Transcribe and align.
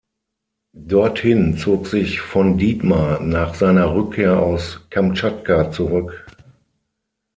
Dorthin 0.73 1.57
zog 1.57 1.85
sich 1.85 2.21
von 2.21 2.57
Ditmar 2.57 3.19
nach 3.19 3.53
seiner 3.53 3.93
Rückkehr 3.93 4.39
aus 4.41 4.87
Kamtschatka 4.89 5.69
zurück. 5.69 6.25